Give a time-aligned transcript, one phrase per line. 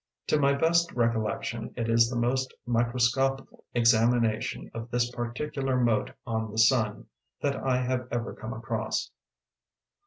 [0.29, 6.49] To my best recollection it is the most microscopical examination of this particular mote on
[6.51, 7.05] the sun
[7.43, 9.11] that I have ever come across.